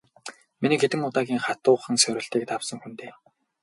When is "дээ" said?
2.99-3.11